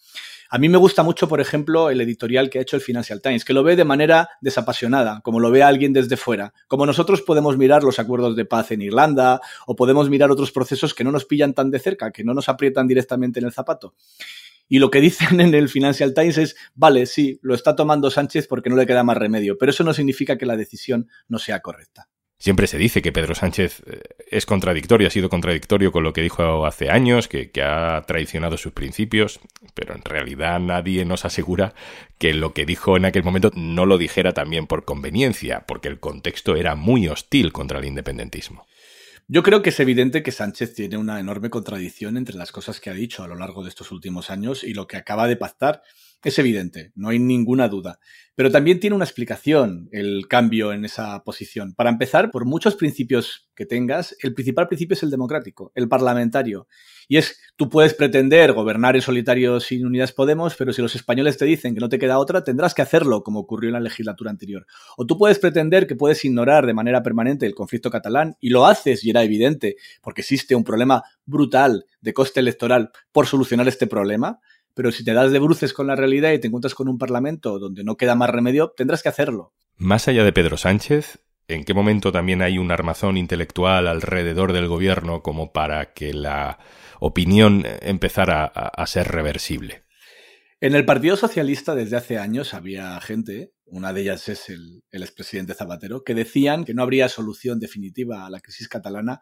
A 0.50 0.58
mí 0.58 0.68
me 0.68 0.78
gusta 0.78 1.04
mucho, 1.04 1.30
por 1.30 1.40
ejemplo, 1.40 1.90
el 1.90 2.02
editorial 2.02 2.50
que 2.50 2.60
ha 2.60 2.64
hecho 2.64 2.76
el 2.76 2.82
Financial 2.82 3.22
Times, 3.22 3.46
que 3.46 3.54
lo 3.54 3.64
ve 3.64 3.78
de 3.78 3.86
manera 3.86 4.28
desapasionada, 4.42 5.22
como 5.22 5.40
lo 5.40 5.52
ve 5.52 5.64
alguien 5.64 5.94
desde 5.94 6.18
fuera. 6.18 6.54
Como 6.68 6.86
nosotros 6.86 7.22
podemos 7.22 7.58
mirar 7.58 7.86
los 7.86 7.98
acuerdos 7.98 8.36
de 8.36 8.44
paz 8.44 8.72
en 8.72 8.82
Irlanda 8.82 9.40
o 9.68 9.78
podemos 9.78 10.10
mirar 10.10 10.32
otros 10.32 10.52
procesos 10.52 10.94
que 10.94 11.06
no 11.06 11.14
nos 11.14 11.24
pillan 11.24 11.54
tan 11.54 11.72
de 11.72 11.80
cerca, 11.80 12.12
que 12.12 12.26
no 12.26 12.34
nos 12.34 12.50
aprietan 12.50 12.88
directamente 12.88 13.40
en 13.40 13.46
el 13.46 13.54
zapato. 13.54 13.94
Y 14.72 14.80
lo 14.80 14.90
que 14.90 15.02
dicen 15.02 15.42
en 15.42 15.54
el 15.54 15.68
Financial 15.68 16.14
Times 16.14 16.38
es, 16.38 16.56
vale, 16.74 17.06
sí, 17.06 17.40
lo 17.42 17.54
está 17.54 17.76
tomando 17.76 18.10
Sánchez 18.10 18.48
porque 18.48 18.70
no 18.70 18.78
le 18.78 18.88
queda 18.88 19.04
más 19.04 19.18
remedio, 19.18 19.58
pero 19.58 19.72
eso 19.72 19.84
no 19.84 19.94
significa 19.94 20.38
que 20.38 20.46
la 20.46 20.56
decisión 20.56 21.10
no 21.28 21.40
sea 21.40 21.60
correcta. 21.60 22.08
Siempre 22.38 22.68
se 22.68 22.78
dice 22.78 23.02
que 23.02 23.12
Pedro 23.12 23.36
Sánchez 23.36 23.84
eh, 23.86 24.02
es 24.32 24.46
contradictorio, 24.46 25.10
ha 25.10 25.12
sido 25.12 25.28
contradictorio 25.28 25.92
con 25.92 26.04
lo 26.04 26.14
que 26.14 26.22
dijo 26.22 26.66
hace 26.66 26.90
años, 26.90 27.28
que, 27.28 27.52
que, 27.52 27.62
ha 27.64 28.02
traicionado 28.08 28.58
sus 28.58 28.72
principios, 28.72 29.42
pero 29.74 29.94
en 29.94 30.04
realidad 30.04 30.58
nadie 30.62 31.04
nos 31.04 31.26
asegura 31.26 31.74
que 32.18 32.34
lo 32.34 32.54
que 32.54 32.66
dijo 32.66 32.96
en 32.96 33.04
aquel 33.04 33.24
momento 33.24 33.52
no 33.54 33.86
lo 33.86 33.98
dijera 33.98 34.32
también 34.32 34.68
por 34.68 34.86
conveniencia, 34.86 35.66
porque 35.68 35.90
el 35.90 36.00
contexto 36.00 36.56
era 36.56 36.76
muy 36.76 37.10
hostil 37.10 37.52
contra 37.52 37.80
el 37.80 37.86
independentismo. 37.86 38.66
Yo 39.34 39.44
creo 39.44 39.62
que 39.62 39.70
es 39.70 39.80
evidente 39.80 40.24
que 40.24 40.34
Sánchez 40.34 40.74
tiene 40.74 40.98
una 40.98 41.18
enorme 41.18 41.50
contradicción 41.50 42.18
entre 42.18 42.36
las 42.36 42.52
cosas 42.52 42.82
que 42.82 42.90
ha 42.90 42.94
dicho 42.94 43.24
a 43.24 43.30
lo 43.30 43.36
largo 43.36 43.64
de 43.64 43.70
estos 43.70 43.90
últimos 43.94 44.30
años 44.30 44.62
y 44.62 44.74
lo 44.74 44.88
que 44.88 44.98
acaba 44.98 45.26
de 45.26 45.38
pactar. 45.38 45.84
Es 46.24 46.38
evidente, 46.38 46.92
no 46.94 47.10
hay 47.10 47.18
ninguna 47.18 47.68
duda. 47.68 48.00
Pero 48.36 48.52
también 48.52 48.80
tiene 48.80 48.96
una 48.96 49.06
explicación 49.06 49.90
el 49.92 50.28
cambio 50.28 50.72
en 50.72 50.86
esa 50.86 51.24
posición. 51.24 51.74
Para 51.74 51.90
empezar, 51.90 52.30
por 52.30 52.46
muchos 52.46 52.76
principios 52.76 53.50
que 53.56 53.66
tengas, 53.66 54.16
el 54.22 54.36
principal 54.36 54.68
principio 54.68 54.94
es 54.94 55.02
el 55.02 55.10
democrático, 55.10 55.72
el 55.74 55.90
parlamentario. 55.90 56.68
Y 57.08 57.18
es, 57.18 57.40
tú 57.56 57.70
puedes 57.70 57.96
pretender 57.96 58.54
gobernar 58.54 58.96
en 58.96 59.02
solitario 59.02 59.60
sin 59.60 59.84
Unidas 59.84 60.12
Podemos, 60.12 60.56
pero 60.56 60.74
si 60.74 60.82
los 60.84 60.96
españoles 60.96 61.38
te 61.38 61.46
dicen 61.46 61.74
que 61.74 61.82
no 61.82 61.90
te 61.90 61.98
queda 61.98 62.20
otra, 62.20 62.44
tendrás 62.44 62.76
que 62.76 62.84
hacerlo, 62.84 63.24
como 63.24 63.40
ocurrió 63.40 63.70
en 63.70 63.74
la 63.74 63.80
legislatura 63.80 64.30
anterior. 64.30 64.68
O 64.98 65.08
tú 65.08 65.18
puedes 65.18 65.40
pretender 65.40 65.88
que 65.88 65.96
puedes 65.96 66.24
ignorar 66.24 66.68
de 66.68 66.76
manera 66.76 67.02
permanente 67.02 67.48
el 67.48 67.56
conflicto 67.56 67.90
catalán, 67.90 68.38
y 68.40 68.50
lo 68.50 68.68
haces, 68.68 69.04
y 69.04 69.10
era 69.10 69.24
evidente, 69.24 69.76
porque 70.02 70.22
existe 70.22 70.54
un 70.54 70.64
problema 70.64 71.04
brutal 71.26 71.86
de 72.00 72.14
coste 72.14 72.40
electoral 72.40 72.92
por 73.12 73.26
solucionar 73.26 73.68
este 73.68 73.88
problema 73.88 74.40
pero 74.74 74.92
si 74.92 75.04
te 75.04 75.14
das 75.14 75.32
de 75.32 75.40
bruces 75.40 75.74
con 75.74 75.88
la 75.88 75.96
realidad 75.96 76.32
y 76.32 76.40
te 76.40 76.48
encuentras 76.48 76.76
con 76.76 76.88
un 76.88 76.98
parlamento 76.98 77.60
donde 77.60 77.84
no 77.84 77.98
queda 77.98 78.16
más 78.16 78.30
remedio, 78.30 78.74
tendrás 78.76 79.04
que 79.04 79.10
hacerlo. 79.10 79.54
Más 79.78 80.08
allá 80.08 80.24
de 80.24 80.34
Pedro 80.34 80.58
Sánchez, 80.58 81.20
¿en 81.48 81.64
qué 81.64 81.74
momento 81.74 82.12
también 82.12 82.42
hay 82.42 82.58
un 82.58 82.72
armazón 82.72 83.18
intelectual 83.18 83.88
alrededor 83.88 84.54
del 84.54 84.68
gobierno 84.68 85.22
como 85.22 85.52
para 85.52 85.94
que 85.94 86.14
la 86.14 86.60
opinión 87.00 87.66
empezara 87.82 88.46
a, 88.46 88.88
ser 88.88 89.08
reversible? 89.08 89.84
En 90.60 90.76
el 90.76 90.86
Partido 90.86 91.18
Socialista 91.18 91.74
desde 91.74 91.98
hace 91.98 92.20
años 92.20 92.54
había 92.54 93.00
gente, 93.02 93.54
una 93.66 93.92
de 93.92 94.02
ellas 94.02 94.30
es 94.30 94.50
el, 94.50 94.84
el 94.92 95.02
expresidente 95.02 95.56
Zapatero, 95.56 96.04
que 96.04 96.14
decían 96.14 96.64
que 96.64 96.76
no 96.76 96.84
habría 96.84 97.10
solución 97.10 97.60
definitiva 97.60 98.26
a 98.26 98.30
la 98.30 98.40
crisis 98.40 98.68
catalana 98.68 99.20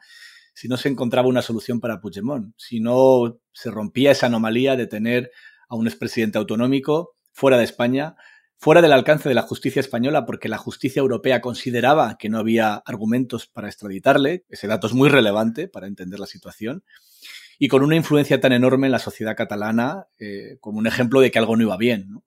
si 0.60 0.68
no 0.68 0.76
se 0.76 0.90
encontraba 0.90 1.30
una 1.30 1.42
solución 1.42 1.80
para 1.80 2.02
Puigdemont, 2.02 2.54
si 2.58 2.82
no 2.82 3.40
se 3.54 3.72
rompía 3.72 4.12
esa 4.12 4.26
anomalía 4.26 4.76
de 4.76 4.88
tener 4.88 5.32
a 5.70 5.78
un 5.78 5.88
expresidente 5.88 6.38
autonómico 6.38 7.16
fuera 7.32 7.58
de 7.58 7.64
España, 7.64 8.18
fuera 8.58 8.82
del 8.82 8.92
alcance 8.92 9.30
de 9.30 9.36
la 9.36 9.44
justicia 9.44 9.80
española, 9.80 10.26
porque 10.26 10.50
la 10.50 10.58
justicia 10.58 11.00
europea 11.00 11.40
consideraba 11.40 12.18
que 12.18 12.28
no 12.28 12.40
había 12.40 12.74
argumentos 12.86 13.48
para 13.48 13.70
extraditarle, 13.70 14.44
ese 14.50 14.68
dato 14.68 14.88
es 14.88 14.94
muy 14.94 15.08
relevante 15.08 15.70
para 15.70 15.88
entender 15.88 16.20
la 16.20 16.26
situación, 16.26 16.84
y 17.58 17.70
con 17.70 17.82
una 17.82 17.96
influencia 17.96 18.42
tan 18.42 18.52
enorme 18.52 18.88
en 18.88 18.92
la 18.92 19.00
sociedad 19.00 19.38
catalana 19.38 20.08
eh, 20.20 20.58
como 20.60 20.80
un 20.80 20.88
ejemplo 20.88 21.22
de 21.22 21.32
que 21.32 21.40
algo 21.40 21.56
no 21.56 21.64
iba 21.64 21.78
bien. 21.78 22.22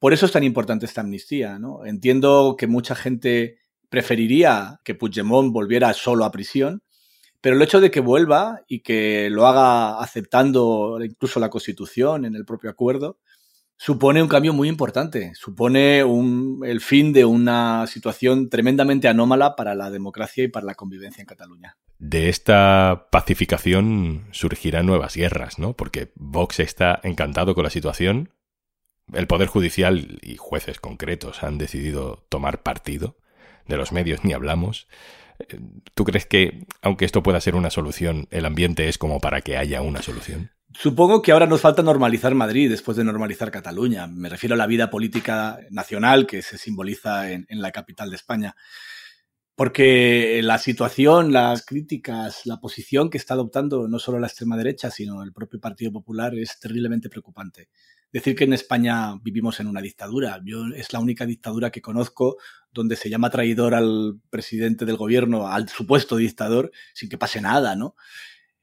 Por 0.00 0.12
eso 0.12 0.26
es 0.26 0.32
tan 0.32 0.42
importante 0.42 0.86
esta 0.86 1.02
amnistía. 1.02 1.60
¿no? 1.60 1.86
Entiendo 1.86 2.56
que 2.58 2.66
mucha 2.66 2.96
gente 2.96 3.58
preferiría 3.88 4.80
que 4.82 4.96
Puigdemont 4.96 5.52
volviera 5.52 5.92
solo 5.94 6.24
a 6.24 6.32
prisión, 6.32 6.82
pero 7.40 7.56
el 7.56 7.62
hecho 7.62 7.80
de 7.80 7.90
que 7.90 8.00
vuelva 8.00 8.62
y 8.68 8.80
que 8.80 9.30
lo 9.30 9.46
haga 9.46 10.00
aceptando 10.00 10.98
incluso 11.02 11.40
la 11.40 11.50
Constitución 11.50 12.24
en 12.24 12.34
el 12.34 12.44
propio 12.44 12.70
acuerdo, 12.70 13.18
supone 13.76 14.22
un 14.22 14.28
cambio 14.28 14.52
muy 14.52 14.68
importante, 14.68 15.32
supone 15.34 16.00
el 16.00 16.80
fin 16.82 17.14
de 17.14 17.24
una 17.24 17.86
situación 17.86 18.50
tremendamente 18.50 19.08
anómala 19.08 19.56
para 19.56 19.74
la 19.74 19.90
democracia 19.90 20.44
y 20.44 20.48
para 20.48 20.66
la 20.66 20.74
convivencia 20.74 21.22
en 21.22 21.26
Cataluña. 21.26 21.78
De 21.98 22.28
esta 22.28 23.08
pacificación 23.10 24.26
surgirán 24.32 24.84
nuevas 24.84 25.16
guerras, 25.16 25.58
¿no? 25.58 25.74
Porque 25.74 26.12
Vox 26.14 26.60
está 26.60 27.00
encantado 27.02 27.54
con 27.54 27.64
la 27.64 27.70
situación, 27.70 28.34
el 29.14 29.26
Poder 29.26 29.48
Judicial 29.48 30.18
y 30.20 30.36
jueces 30.36 30.78
concretos 30.78 31.42
han 31.42 31.56
decidido 31.56 32.26
tomar 32.28 32.62
partido, 32.62 33.16
de 33.66 33.78
los 33.78 33.92
medios 33.92 34.24
ni 34.24 34.34
hablamos, 34.34 34.88
¿Tú 35.94 36.04
crees 36.04 36.26
que, 36.26 36.66
aunque 36.82 37.04
esto 37.04 37.22
pueda 37.22 37.40
ser 37.40 37.54
una 37.54 37.70
solución, 37.70 38.26
el 38.30 38.44
ambiente 38.44 38.88
es 38.88 38.98
como 38.98 39.20
para 39.20 39.40
que 39.40 39.56
haya 39.56 39.82
una 39.82 40.02
solución? 40.02 40.50
Supongo 40.72 41.20
que 41.20 41.32
ahora 41.32 41.46
nos 41.46 41.60
falta 41.60 41.82
normalizar 41.82 42.34
Madrid 42.34 42.70
después 42.70 42.96
de 42.96 43.04
normalizar 43.04 43.50
Cataluña. 43.50 44.06
Me 44.06 44.28
refiero 44.28 44.54
a 44.54 44.58
la 44.58 44.66
vida 44.66 44.88
política 44.88 45.58
nacional 45.70 46.26
que 46.26 46.42
se 46.42 46.58
simboliza 46.58 47.32
en, 47.32 47.46
la 47.48 47.72
capital 47.72 48.10
de 48.10 48.16
España. 48.16 48.54
Porque 49.56 50.40
la 50.42 50.58
situación, 50.58 51.32
las 51.32 51.66
críticas, 51.66 52.46
la 52.46 52.60
posición 52.60 53.10
que 53.10 53.18
está 53.18 53.34
adoptando 53.34 53.88
no 53.88 53.98
solo 53.98 54.18
la 54.18 54.28
extrema 54.28 54.56
derecha, 54.56 54.90
sino 54.90 55.22
el 55.22 55.32
propio 55.32 55.60
Partido 55.60 55.92
Popular 55.92 56.34
es 56.34 56.58
terriblemente 56.60 57.10
preocupante 57.10 57.68
decir 58.12 58.34
que 58.34 58.44
en 58.44 58.52
España 58.52 59.14
vivimos 59.22 59.60
en 59.60 59.66
una 59.66 59.80
dictadura. 59.80 60.40
Yo 60.44 60.66
es 60.74 60.92
la 60.92 61.00
única 61.00 61.26
dictadura 61.26 61.70
que 61.70 61.80
conozco 61.80 62.36
donde 62.72 62.96
se 62.96 63.10
llama 63.10 63.30
traidor 63.30 63.74
al 63.74 64.20
presidente 64.30 64.84
del 64.84 64.96
gobierno, 64.96 65.48
al 65.48 65.68
supuesto 65.68 66.16
dictador, 66.16 66.70
sin 66.94 67.08
que 67.08 67.18
pase 67.18 67.40
nada, 67.40 67.76
¿no? 67.76 67.94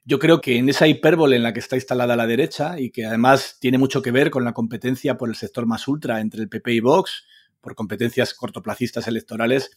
Yo 0.04 0.20
creo 0.20 0.40
que 0.40 0.58
en 0.58 0.70
esa 0.70 0.88
hipérbole 0.88 1.36
en 1.36 1.44
la 1.44 1.52
que 1.52 1.60
está 1.60 1.76
instalada 1.76 2.16
la 2.16 2.28
derecha 2.28 2.80
y 2.80 2.92
que 2.92 3.06
además 3.06 3.58
tiene 3.60 3.78
mucho 3.78 4.02
que 4.02 4.12
ver 4.12 4.32
con 4.32 4.46
la 4.46 4.54
competencia 4.54 5.18
por 5.18 5.28
el 5.28 5.36
sector 5.36 5.66
más 5.66 5.86
ultra 5.88 6.22
entre 6.22 6.42
el 6.42 6.50
PP 6.50 6.74
y 6.76 6.80
Vox, 6.80 7.26
por 7.60 7.76
competencias 7.76 8.34
cortoplacistas 8.34 9.08
electorales, 9.10 9.72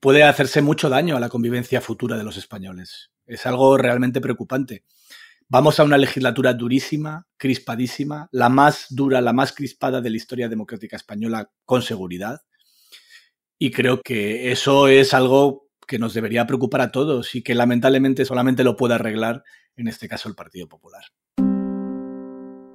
puede 0.00 0.22
hacerse 0.22 0.62
mucho 0.62 0.88
daño 0.88 1.16
a 1.16 1.20
la 1.20 1.28
convivencia 1.28 1.82
futura 1.82 2.16
de 2.16 2.24
los 2.24 2.38
españoles. 2.38 3.10
Es 3.26 3.44
algo 3.44 3.76
realmente 3.76 4.22
preocupante. 4.22 4.84
Vamos 5.52 5.80
a 5.80 5.82
una 5.82 5.98
legislatura 5.98 6.54
durísima, 6.54 7.26
crispadísima, 7.36 8.28
la 8.30 8.48
más 8.48 8.86
dura, 8.88 9.20
la 9.20 9.32
más 9.32 9.52
crispada 9.52 10.00
de 10.00 10.08
la 10.08 10.16
historia 10.16 10.48
democrática 10.48 10.94
española, 10.94 11.50
con 11.64 11.82
seguridad. 11.82 12.42
Y 13.58 13.72
creo 13.72 14.00
que 14.00 14.52
eso 14.52 14.86
es 14.86 15.12
algo 15.12 15.66
que 15.88 15.98
nos 15.98 16.14
debería 16.14 16.46
preocupar 16.46 16.82
a 16.82 16.92
todos 16.92 17.34
y 17.34 17.42
que 17.42 17.56
lamentablemente 17.56 18.24
solamente 18.24 18.62
lo 18.62 18.76
puede 18.76 18.94
arreglar, 18.94 19.42
en 19.74 19.88
este 19.88 20.08
caso, 20.08 20.28
el 20.28 20.36
Partido 20.36 20.68
Popular. 20.68 21.02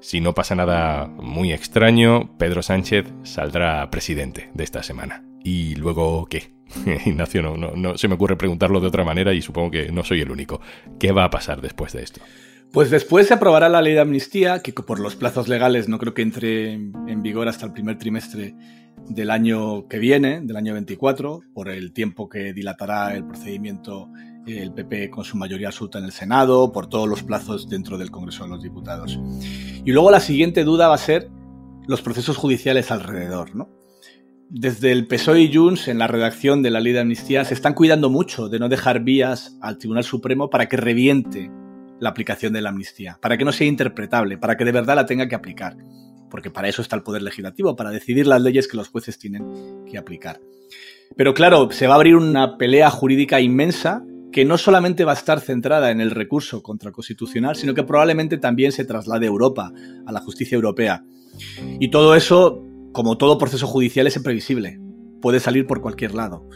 Si 0.01 0.19
no 0.19 0.33
pasa 0.33 0.55
nada 0.55 1.07
muy 1.07 1.53
extraño, 1.53 2.37
Pedro 2.37 2.61
Sánchez 2.61 3.05
saldrá 3.23 3.89
presidente 3.89 4.51
de 4.53 4.65
esta 4.65 4.83
semana. 4.83 5.23
¿Y 5.45 5.75
luego 5.75 6.25
qué? 6.25 6.53
Ignacio, 7.05 7.41
no, 7.41 7.55
no, 7.55 7.71
no 7.71 7.97
se 7.97 8.09
me 8.09 8.15
ocurre 8.15 8.35
preguntarlo 8.35 8.81
de 8.81 8.87
otra 8.87 9.05
manera 9.05 9.33
y 9.33 9.41
supongo 9.41 9.71
que 9.71 9.93
no 9.93 10.03
soy 10.03 10.19
el 10.19 10.29
único. 10.29 10.59
¿Qué 10.99 11.13
va 11.13 11.23
a 11.23 11.29
pasar 11.29 11.61
después 11.61 11.93
de 11.93 12.03
esto? 12.03 12.19
Pues 12.75 12.91
después 12.91 13.27
se 13.27 13.33
aprobará 13.33 13.69
la 13.69 13.81
ley 13.81 13.93
de 13.93 14.01
amnistía, 14.01 14.59
que 14.59 14.73
por 14.73 14.99
los 14.99 15.15
plazos 15.15 15.47
legales 15.47 15.87
no 15.87 15.97
creo 15.97 16.13
que 16.13 16.23
entre 16.23 16.73
en 16.73 17.21
vigor 17.21 17.47
hasta 17.47 17.65
el 17.65 17.71
primer 17.71 17.97
trimestre 17.97 18.53
del 19.07 19.31
año 19.31 19.87
que 19.87 19.97
viene, 19.97 20.41
del 20.41 20.57
año 20.57 20.73
24, 20.73 21.39
por 21.53 21.69
el 21.69 21.93
tiempo 21.93 22.27
que 22.27 22.51
dilatará 22.51 23.15
el 23.15 23.25
procedimiento 23.25 24.09
el 24.45 24.73
PP 24.73 25.09
con 25.09 25.23
su 25.23 25.37
mayoría 25.37 25.67
absoluta 25.67 25.99
en 25.99 26.03
el 26.03 26.11
Senado, 26.11 26.73
por 26.73 26.87
todos 26.87 27.07
los 27.07 27.23
plazos 27.23 27.69
dentro 27.69 27.97
del 27.97 28.11
Congreso 28.11 28.43
de 28.43 28.49
los 28.49 28.61
Diputados. 28.61 29.17
Y 29.85 29.93
luego 29.93 30.11
la 30.11 30.19
siguiente 30.19 30.65
duda 30.65 30.89
va 30.89 30.95
a 30.95 30.97
ser 30.97 31.29
los 31.87 32.01
procesos 32.01 32.35
judiciales 32.35 32.91
alrededor, 32.91 33.55
¿no? 33.55 33.69
Desde 34.49 34.91
el 34.91 35.07
PSOE 35.07 35.43
y 35.43 35.55
Junts, 35.55 35.87
en 35.87 35.97
la 35.97 36.07
redacción 36.07 36.61
de 36.61 36.71
la 36.71 36.81
ley 36.81 36.91
de 36.91 36.99
amnistía, 36.99 37.45
se 37.45 37.53
están 37.53 37.73
cuidando 37.73 38.09
mucho 38.09 38.49
de 38.49 38.59
no 38.59 38.67
dejar 38.67 38.99
vías 38.99 39.57
al 39.61 39.77
Tribunal 39.77 40.03
Supremo 40.03 40.49
para 40.49 40.67
que 40.67 40.75
reviente 40.75 41.49
la 41.99 42.09
aplicación 42.09 42.53
de 42.53 42.61
la 42.61 42.69
amnistía, 42.69 43.17
para 43.21 43.37
que 43.37 43.45
no 43.45 43.51
sea 43.51 43.67
interpretable, 43.67 44.37
para 44.37 44.57
que 44.57 44.65
de 44.65 44.71
verdad 44.71 44.95
la 44.95 45.05
tenga 45.05 45.27
que 45.27 45.35
aplicar, 45.35 45.77
porque 46.29 46.51
para 46.51 46.67
eso 46.67 46.81
está 46.81 46.95
el 46.95 47.03
Poder 47.03 47.21
Legislativo, 47.21 47.75
para 47.75 47.91
decidir 47.91 48.27
las 48.27 48.41
leyes 48.41 48.67
que 48.67 48.77
los 48.77 48.89
jueces 48.89 49.17
tienen 49.17 49.85
que 49.89 49.97
aplicar. 49.97 50.39
Pero 51.15 51.33
claro, 51.33 51.69
se 51.71 51.87
va 51.87 51.93
a 51.93 51.95
abrir 51.97 52.15
una 52.15 52.57
pelea 52.57 52.89
jurídica 52.89 53.39
inmensa 53.39 54.03
que 54.31 54.43
no 54.43 54.57
solamente 54.57 55.05
va 55.05 55.13
a 55.13 55.15
estar 55.15 55.39
centrada 55.39 55.91
en 55.91 56.01
el 56.01 56.11
recurso 56.11 56.61
contra 56.61 56.91
constitucional, 56.91 57.55
sino 57.55 57.73
que 57.73 57.83
probablemente 57.83 58.37
también 58.37 58.73
se 58.73 58.83
traslade 58.83 59.25
a 59.25 59.29
Europa, 59.29 59.71
a 60.05 60.11
la 60.11 60.19
justicia 60.19 60.55
europea. 60.55 61.05
Y 61.79 61.89
todo 61.89 62.15
eso, 62.15 62.61
como 62.91 63.17
todo 63.17 63.37
proceso 63.37 63.65
judicial, 63.65 64.07
es 64.07 64.17
imprevisible. 64.17 64.79
Puede 65.21 65.39
salir 65.39 65.65
por 65.65 65.79
cualquier 65.79 66.15
lado. 66.15 66.49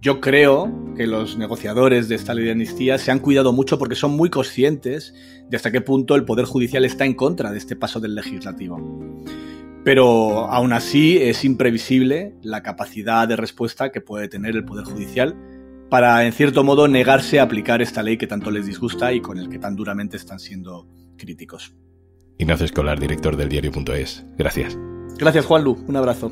Yo 0.00 0.20
creo 0.20 0.94
que 0.96 1.08
los 1.08 1.36
negociadores 1.38 2.08
de 2.08 2.14
esta 2.14 2.32
ley 2.32 2.44
de 2.44 2.52
amnistía 2.52 2.98
se 2.98 3.10
han 3.10 3.18
cuidado 3.18 3.52
mucho 3.52 3.78
porque 3.78 3.96
son 3.96 4.12
muy 4.12 4.30
conscientes 4.30 5.12
de 5.48 5.56
hasta 5.56 5.72
qué 5.72 5.80
punto 5.80 6.14
el 6.14 6.24
Poder 6.24 6.44
Judicial 6.44 6.84
está 6.84 7.04
en 7.04 7.14
contra 7.14 7.50
de 7.50 7.58
este 7.58 7.74
paso 7.74 7.98
del 7.98 8.14
legislativo. 8.14 8.78
Pero 9.84 10.46
aún 10.50 10.72
así 10.72 11.18
es 11.18 11.44
imprevisible 11.44 12.36
la 12.42 12.62
capacidad 12.62 13.26
de 13.26 13.34
respuesta 13.34 13.90
que 13.90 14.00
puede 14.00 14.28
tener 14.28 14.54
el 14.54 14.64
Poder 14.64 14.84
Judicial 14.84 15.34
para, 15.90 16.24
en 16.26 16.32
cierto 16.32 16.62
modo, 16.62 16.86
negarse 16.86 17.40
a 17.40 17.44
aplicar 17.44 17.82
esta 17.82 18.02
ley 18.02 18.18
que 18.18 18.26
tanto 18.28 18.52
les 18.52 18.66
disgusta 18.66 19.12
y 19.12 19.20
con 19.20 19.38
el 19.38 19.48
que 19.48 19.58
tan 19.58 19.74
duramente 19.74 20.16
están 20.16 20.38
siendo 20.38 20.86
críticos. 21.16 21.74
Ignacio 22.36 22.66
Escolar, 22.66 23.00
director 23.00 23.36
del 23.36 23.48
diario.es. 23.48 24.24
Gracias. 24.36 24.78
Gracias, 25.18 25.44
Juanlu. 25.44 25.84
Un 25.88 25.96
abrazo. 25.96 26.30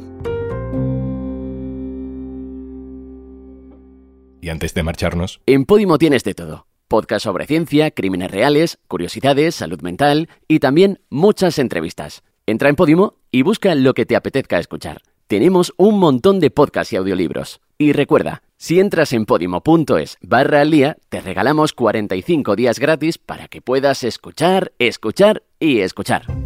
Y 4.40 4.48
antes 4.48 4.74
de 4.74 4.82
marcharnos... 4.82 5.40
En 5.46 5.64
Podimo 5.64 5.98
tienes 5.98 6.24
de 6.24 6.34
todo. 6.34 6.66
Podcast 6.88 7.24
sobre 7.24 7.46
ciencia, 7.46 7.90
crímenes 7.90 8.30
reales, 8.30 8.78
curiosidades, 8.86 9.54
salud 9.54 9.80
mental 9.80 10.28
y 10.46 10.60
también 10.60 11.00
muchas 11.10 11.58
entrevistas. 11.58 12.22
Entra 12.46 12.68
en 12.68 12.76
Podimo 12.76 13.14
y 13.30 13.42
busca 13.42 13.74
lo 13.74 13.92
que 13.92 14.06
te 14.06 14.14
apetezca 14.14 14.58
escuchar. 14.58 15.02
Tenemos 15.26 15.74
un 15.76 15.98
montón 15.98 16.38
de 16.38 16.50
podcasts 16.50 16.92
y 16.92 16.96
audiolibros. 16.96 17.60
Y 17.78 17.92
recuerda, 17.92 18.42
si 18.56 18.78
entras 18.78 19.12
en 19.12 19.26
podimo.es 19.26 20.16
barra 20.22 20.60
al 20.60 20.70
día, 20.70 20.96
te 21.08 21.20
regalamos 21.20 21.72
45 21.72 22.54
días 22.54 22.78
gratis 22.78 23.18
para 23.18 23.48
que 23.48 23.60
puedas 23.60 24.04
escuchar, 24.04 24.72
escuchar 24.78 25.42
y 25.58 25.80
escuchar. 25.80 26.45